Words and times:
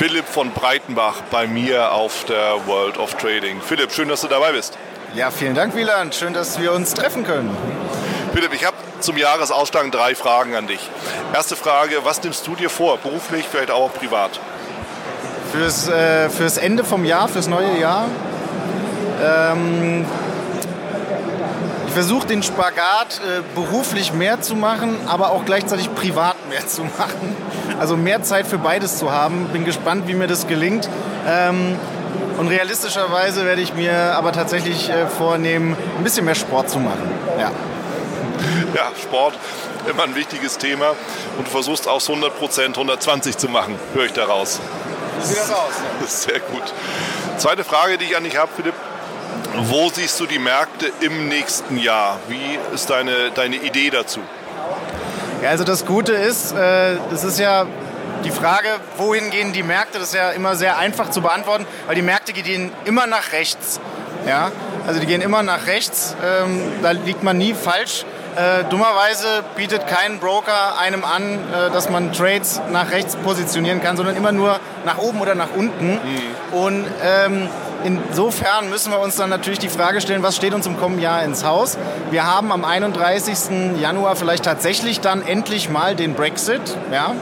Philipp 0.00 0.24
von 0.24 0.50
Breitenbach 0.52 1.16
bei 1.30 1.46
mir 1.46 1.92
auf 1.92 2.24
der 2.24 2.66
World 2.66 2.96
of 2.96 3.16
Trading. 3.16 3.60
Philipp, 3.60 3.92
schön, 3.92 4.08
dass 4.08 4.22
du 4.22 4.28
dabei 4.28 4.52
bist. 4.52 4.78
Ja, 5.14 5.30
vielen 5.30 5.54
Dank, 5.54 5.76
Wieland. 5.76 6.14
Schön, 6.14 6.32
dass 6.32 6.58
wir 6.58 6.72
uns 6.72 6.94
treffen 6.94 7.22
können. 7.22 7.54
Philipp, 8.32 8.54
ich 8.54 8.64
habe 8.64 8.78
zum 9.00 9.18
Jahresausgang 9.18 9.90
drei 9.90 10.14
Fragen 10.14 10.56
an 10.56 10.66
dich. 10.66 10.80
Erste 11.34 11.54
Frage, 11.54 11.96
was 12.02 12.22
nimmst 12.22 12.46
du 12.46 12.54
dir 12.54 12.70
vor, 12.70 12.96
beruflich, 12.96 13.44
vielleicht 13.46 13.70
auch 13.70 13.92
privat? 13.92 14.40
Fürs, 15.52 15.86
äh, 15.88 16.30
fürs 16.30 16.56
Ende 16.56 16.82
vom 16.82 17.04
Jahr, 17.04 17.28
fürs 17.28 17.48
neue 17.48 17.78
Jahr? 17.78 18.06
Ähm, 19.22 20.06
ich 21.90 21.94
versuche 21.94 22.24
den 22.24 22.44
Spagat 22.44 23.20
äh, 23.20 23.40
beruflich 23.56 24.12
mehr 24.12 24.40
zu 24.40 24.54
machen, 24.54 24.96
aber 25.08 25.32
auch 25.32 25.44
gleichzeitig 25.44 25.92
privat 25.92 26.36
mehr 26.48 26.64
zu 26.64 26.82
machen. 26.98 27.36
Also 27.80 27.96
mehr 27.96 28.22
Zeit 28.22 28.46
für 28.46 28.58
beides 28.58 28.96
zu 28.96 29.10
haben. 29.10 29.48
Bin 29.52 29.64
gespannt, 29.64 30.06
wie 30.06 30.14
mir 30.14 30.28
das 30.28 30.46
gelingt. 30.46 30.88
Ähm, 31.26 31.76
und 32.38 32.46
realistischerweise 32.46 33.44
werde 33.44 33.60
ich 33.60 33.74
mir 33.74 33.92
aber 34.14 34.30
tatsächlich 34.30 34.88
äh, 34.88 35.08
vornehmen, 35.08 35.76
ein 35.98 36.04
bisschen 36.04 36.24
mehr 36.24 36.36
Sport 36.36 36.70
zu 36.70 36.78
machen. 36.78 37.10
Ja. 37.38 37.50
Ja, 38.72 38.92
Sport, 39.02 39.34
immer 39.90 40.04
ein 40.04 40.14
wichtiges 40.14 40.58
Thema. 40.58 40.90
Und 41.36 41.48
du 41.48 41.50
versuchst 41.50 41.88
aus 41.88 42.08
100 42.08 42.38
Prozent 42.38 42.76
120 42.76 43.36
zu 43.36 43.48
machen, 43.48 43.74
höre 43.94 44.04
ich 44.04 44.12
daraus. 44.12 44.60
Wie 45.18 45.26
sieht 45.26 45.38
das 45.38 45.50
aus? 45.50 45.72
Sehr 46.22 46.38
gut. 46.38 46.62
Zweite 47.36 47.64
Frage, 47.64 47.98
die 47.98 48.04
ich 48.04 48.16
an 48.16 48.22
dich 48.22 48.36
habe, 48.38 48.48
Philipp. 48.54 48.74
Wo 49.56 49.88
siehst 49.88 50.18
du 50.20 50.26
die 50.26 50.38
Märkte 50.38 50.92
im 51.00 51.28
nächsten 51.28 51.76
Jahr? 51.76 52.18
Wie 52.28 52.58
ist 52.74 52.88
deine, 52.88 53.30
deine 53.34 53.56
Idee 53.56 53.90
dazu? 53.90 54.20
Ja, 55.42 55.50
also 55.50 55.64
das 55.64 55.86
Gute 55.86 56.12
ist, 56.12 56.52
äh, 56.52 56.96
das 57.10 57.24
ist 57.24 57.38
ja 57.38 57.66
die 58.24 58.30
Frage, 58.30 58.68
wohin 58.96 59.30
gehen 59.30 59.52
die 59.52 59.62
Märkte, 59.62 59.98
das 59.98 60.08
ist 60.08 60.14
ja 60.14 60.30
immer 60.30 60.54
sehr 60.54 60.78
einfach 60.78 61.10
zu 61.10 61.22
beantworten, 61.22 61.66
weil 61.86 61.94
die 61.94 62.02
Märkte 62.02 62.32
gehen 62.32 62.70
immer 62.84 63.06
nach 63.06 63.32
rechts. 63.32 63.80
Ja? 64.26 64.52
Also 64.86 65.00
die 65.00 65.06
gehen 65.06 65.22
immer 65.22 65.42
nach 65.42 65.66
rechts, 65.66 66.14
ähm, 66.24 66.62
da 66.82 66.92
liegt 66.92 67.22
man 67.22 67.38
nie 67.38 67.54
falsch. 67.54 68.04
Äh, 68.36 68.64
dummerweise 68.70 69.42
bietet 69.56 69.88
kein 69.88 70.20
Broker 70.20 70.78
einem 70.78 71.04
an, 71.04 71.40
äh, 71.52 71.70
dass 71.72 71.90
man 71.90 72.12
Trades 72.12 72.60
nach 72.70 72.92
rechts 72.92 73.16
positionieren 73.16 73.82
kann, 73.82 73.96
sondern 73.96 74.14
immer 74.14 74.30
nur 74.30 74.60
nach 74.84 74.98
oben 74.98 75.20
oder 75.20 75.34
nach 75.34 75.48
unten. 75.56 75.94
Mhm. 75.94 76.56
Und 76.56 76.86
ähm, 77.02 77.48
insofern 77.84 78.70
müssen 78.70 78.92
wir 78.92 79.00
uns 79.00 79.16
dann 79.16 79.30
natürlich 79.30 79.58
die 79.58 79.68
Frage 79.68 80.00
stellen, 80.00 80.22
was 80.22 80.36
steht 80.36 80.54
uns 80.54 80.66
im 80.66 80.78
kommenden 80.78 81.02
Jahr 81.02 81.22
ins 81.22 81.44
Haus? 81.44 81.78
Wir 82.10 82.26
haben 82.26 82.52
am 82.52 82.64
31. 82.64 83.80
Januar 83.80 84.16
vielleicht 84.16 84.44
tatsächlich 84.44 85.00
dann 85.00 85.26
endlich 85.26 85.68
mal 85.68 85.94
den 85.94 86.14
Brexit. 86.14 86.60
Ja? 86.92 87.14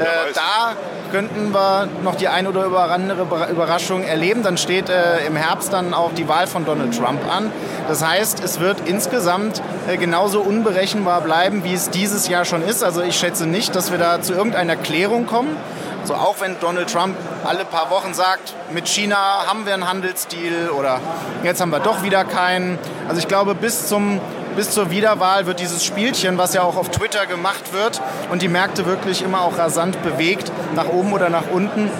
Äh, 0.00 0.32
da 0.34 0.74
könnten 1.12 1.52
wir 1.52 1.88
noch 2.02 2.14
die 2.14 2.28
ein 2.28 2.46
oder 2.46 2.90
andere 2.90 3.22
Überraschung 3.50 4.02
erleben. 4.02 4.42
Dann 4.42 4.56
steht 4.56 4.88
äh, 4.88 5.26
im 5.26 5.36
Herbst 5.36 5.72
dann 5.72 5.92
auch 5.92 6.12
die 6.14 6.26
Wahl 6.26 6.46
von 6.46 6.64
Donald 6.64 6.96
Trump 6.96 7.20
an. 7.30 7.52
Das 7.86 8.04
heißt, 8.04 8.42
es 8.42 8.60
wird 8.60 8.78
insgesamt 8.86 9.62
äh, 9.86 9.98
genauso 9.98 10.40
unberechenbar 10.40 11.20
bleiben, 11.20 11.64
wie 11.64 11.74
es 11.74 11.90
dieses 11.90 12.28
Jahr 12.28 12.46
schon 12.46 12.62
ist. 12.62 12.82
Also 12.82 13.02
ich 13.02 13.16
schätze 13.16 13.46
nicht, 13.46 13.76
dass 13.76 13.90
wir 13.90 13.98
da 13.98 14.22
zu 14.22 14.32
irgendeiner 14.32 14.76
Klärung 14.76 15.26
kommen. 15.26 15.56
So 16.04 16.14
auch 16.14 16.36
wenn 16.40 16.58
Donald 16.60 16.92
Trump 16.92 17.16
alle 17.44 17.64
paar 17.64 17.90
Wochen 17.90 18.12
sagt, 18.14 18.54
mit 18.72 18.88
China 18.88 19.16
haben 19.46 19.66
wir 19.66 19.74
einen 19.74 19.88
Handelsdeal 19.88 20.70
oder 20.70 21.00
jetzt 21.44 21.60
haben 21.60 21.70
wir 21.70 21.80
doch 21.80 22.02
wieder 22.02 22.24
keinen. 22.24 22.78
Also 23.08 23.20
ich 23.20 23.28
glaube, 23.28 23.54
bis 23.54 23.88
zum 23.88 24.20
bis 24.56 24.70
zur 24.70 24.90
Wiederwahl 24.90 25.46
wird 25.46 25.60
dieses 25.60 25.82
Spielchen, 25.82 26.36
was 26.36 26.52
ja 26.52 26.62
auch 26.62 26.76
auf 26.76 26.90
Twitter 26.90 27.26
gemacht 27.26 27.72
wird 27.72 28.02
und 28.30 28.42
die 28.42 28.48
Märkte 28.48 28.84
wirklich 28.84 29.22
immer 29.22 29.40
auch 29.40 29.56
rasant 29.56 30.02
bewegt, 30.02 30.52
nach 30.74 30.88
oben 30.88 31.12
oder 31.12 31.30
nach 31.30 31.44
unten. 31.50 31.90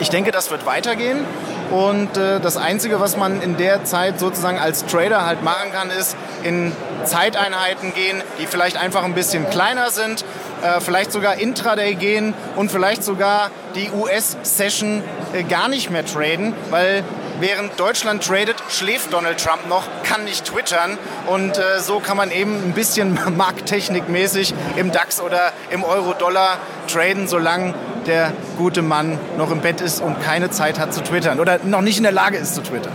Ich 0.00 0.10
denke, 0.10 0.32
das 0.32 0.50
wird 0.50 0.66
weitergehen. 0.66 1.24
Und 1.70 2.16
äh, 2.16 2.40
das 2.40 2.56
Einzige, 2.56 3.00
was 3.00 3.16
man 3.16 3.40
in 3.40 3.56
der 3.56 3.84
Zeit 3.84 4.18
sozusagen 4.18 4.58
als 4.58 4.84
Trader 4.86 5.24
halt 5.24 5.42
machen 5.42 5.72
kann, 5.72 5.90
ist 5.90 6.16
in 6.42 6.72
Zeiteinheiten 7.04 7.94
gehen, 7.94 8.22
die 8.38 8.46
vielleicht 8.46 8.76
einfach 8.76 9.04
ein 9.04 9.14
bisschen 9.14 9.48
kleiner 9.50 9.90
sind, 9.90 10.24
äh, 10.64 10.80
vielleicht 10.80 11.12
sogar 11.12 11.36
Intraday 11.36 11.94
gehen 11.94 12.34
und 12.56 12.70
vielleicht 12.70 13.04
sogar 13.04 13.50
die 13.74 13.90
US-Session 13.90 15.02
äh, 15.32 15.42
gar 15.44 15.68
nicht 15.68 15.90
mehr 15.90 16.04
traden, 16.04 16.54
weil 16.70 17.04
Während 17.40 17.80
Deutschland 17.80 18.24
tradet, 18.24 18.54
schläft 18.68 19.12
Donald 19.12 19.42
Trump 19.42 19.68
noch, 19.68 19.82
kann 20.04 20.22
nicht 20.22 20.44
twittern 20.44 20.96
und 21.26 21.58
äh, 21.58 21.80
so 21.80 21.98
kann 21.98 22.16
man 22.16 22.30
eben 22.30 22.54
ein 22.62 22.74
bisschen 22.74 23.18
markttechnikmäßig 23.36 24.54
im 24.76 24.92
DAX 24.92 25.20
oder 25.20 25.52
im 25.70 25.82
Euro-Dollar 25.82 26.58
traden, 26.86 27.26
solange 27.26 27.74
der 28.06 28.32
gute 28.56 28.82
Mann 28.82 29.18
noch 29.36 29.50
im 29.50 29.60
Bett 29.60 29.80
ist 29.80 30.00
und 30.00 30.22
keine 30.22 30.50
Zeit 30.50 30.78
hat 30.78 30.94
zu 30.94 31.02
twittern 31.02 31.40
oder 31.40 31.58
noch 31.64 31.80
nicht 31.80 31.96
in 31.96 32.04
der 32.04 32.12
Lage 32.12 32.36
ist 32.36 32.54
zu 32.54 32.62
twittern. 32.62 32.92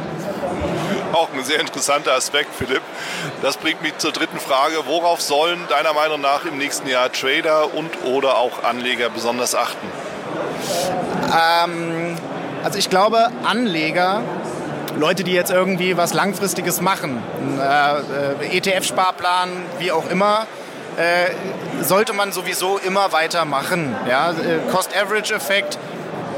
Auch 1.20 1.34
ein 1.34 1.44
sehr 1.44 1.60
interessanter 1.60 2.14
Aspekt, 2.14 2.56
Philipp. 2.56 2.82
Das 3.42 3.58
bringt 3.58 3.82
mich 3.82 3.98
zur 3.98 4.14
dritten 4.14 4.40
Frage. 4.40 4.76
Worauf 4.86 5.20
sollen 5.20 5.60
deiner 5.68 5.92
Meinung 5.92 6.22
nach 6.22 6.46
im 6.46 6.58
nächsten 6.58 6.88
Jahr 6.88 7.12
Trader 7.12 7.74
und 7.74 8.06
oder 8.06 8.38
auch 8.38 8.64
Anleger 8.64 9.10
besonders 9.10 9.54
achten? 9.54 9.86
Ähm, 11.26 12.16
also 12.64 12.80
ich 12.80 12.90
glaube, 12.90 13.28
Anleger, 13.44 14.22
Leute, 14.98 15.26
die 15.26 15.34
jetzt 15.34 15.52
irgendwie 15.52 15.98
was 15.98 16.14
Langfristiges 16.14 16.80
machen, 16.80 17.22
äh, 17.60 18.54
äh 18.54 18.58
ETF-Sparplan, 18.58 19.50
wie 19.80 19.92
auch 19.92 20.10
immer, 20.10 20.48
äh, 20.96 21.32
sollte 21.84 22.14
man 22.14 22.32
sowieso 22.32 22.78
immer 22.78 23.12
weitermachen. 23.12 23.94
Ja? 24.08 24.32
Äh, 24.32 24.72
Cost-Average-Effekt 24.72 25.78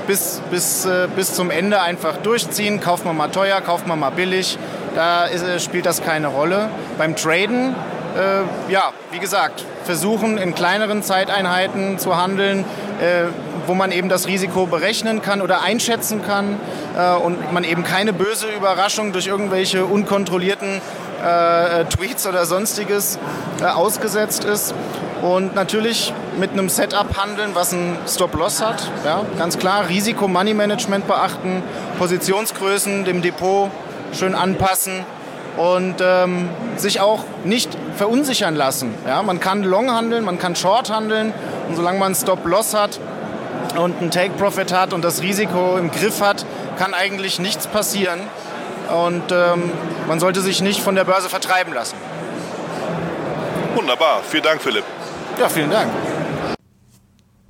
bis, 0.07 0.41
bis, 0.50 0.85
äh, 0.85 1.07
bis 1.16 1.34
zum 1.34 1.51
Ende 1.51 1.81
einfach 1.81 2.17
durchziehen. 2.17 2.79
Kauft 2.79 3.06
man 3.06 3.16
mal 3.17 3.29
teuer, 3.29 3.62
kauft 3.62 3.88
man 3.88 4.00
mal 4.00 4.09
billig. 4.09 4.57
Da 4.95 5.25
ist, 5.25 5.44
äh, 5.44 5.59
spielt 5.59 5.85
das 5.85 6.01
keine 6.01 6.28
Rolle. 6.28 6.69
Beim 6.97 7.16
Traden, 7.16 7.75
ja, 8.67 8.91
wie 9.11 9.19
gesagt, 9.19 9.63
versuchen 9.85 10.38
in 10.38 10.53
kleineren 10.53 11.01
Zeiteinheiten 11.01 11.97
zu 11.97 12.17
handeln 12.17 12.66
wo 13.67 13.73
man 13.73 13.91
eben 13.91 14.09
das 14.09 14.28
Risiko 14.28 14.66
berechnen 14.66 15.22
kann 15.22 15.41
oder 15.41 15.61
einschätzen 15.61 16.22
kann 16.25 16.59
äh, 16.97 17.13
und 17.13 17.53
man 17.53 17.63
eben 17.63 17.84
keine 17.84 18.13
böse 18.13 18.47
Überraschung 18.47 19.13
durch 19.13 19.28
irgendwelche 19.28 19.85
unkontrollierten 19.85 20.81
äh, 21.23 21.85
Tweets 21.85 22.28
oder 22.28 22.45
sonstiges 22.45 23.19
äh, 23.61 23.66
ausgesetzt 23.66 24.44
ist. 24.44 24.73
Und 25.22 25.53
natürlich 25.56 26.13
mit 26.37 26.51
einem 26.51 26.69
Setup 26.69 27.17
handeln, 27.17 27.51
was 27.53 27.73
ein 27.73 27.97
Stop-Loss 28.07 28.61
hat. 28.61 28.89
Ja, 29.03 29.21
ganz 29.37 29.57
klar, 29.57 29.89
Risiko-Money-Management 29.89 31.07
beachten, 31.07 31.63
Positionsgrößen 31.99 33.05
dem 33.05 33.21
Depot 33.21 33.69
schön 34.13 34.35
anpassen 34.35 35.05
und 35.57 35.95
ähm, 36.01 36.49
sich 36.77 37.01
auch 37.01 37.23
nicht 37.43 37.77
verunsichern 37.95 38.55
lassen. 38.55 38.93
Ja, 39.05 39.23
man 39.23 39.39
kann 39.39 39.63
Long 39.63 39.91
handeln, 39.91 40.23
man 40.23 40.39
kann 40.39 40.55
Short 40.55 40.89
handeln 40.89 41.33
und 41.67 41.75
solange 41.75 41.99
man 41.99 42.15
Stop-Loss 42.15 42.73
hat, 42.73 42.99
und 43.77 44.01
einen 44.01 44.11
Take-Profit 44.11 44.73
hat 44.73 44.93
und 44.93 45.03
das 45.03 45.21
Risiko 45.21 45.77
im 45.77 45.91
Griff 45.91 46.21
hat, 46.21 46.45
kann 46.77 46.93
eigentlich 46.93 47.39
nichts 47.39 47.67
passieren. 47.67 48.19
Und 48.89 49.31
ähm, 49.31 49.71
man 50.07 50.19
sollte 50.19 50.41
sich 50.41 50.61
nicht 50.61 50.81
von 50.81 50.95
der 50.95 51.05
Börse 51.05 51.29
vertreiben 51.29 51.73
lassen. 51.73 51.95
Wunderbar. 53.75 54.21
Vielen 54.27 54.43
Dank, 54.43 54.61
Philipp. 54.61 54.83
Ja, 55.39 55.47
vielen 55.47 55.71
Dank. 55.71 55.89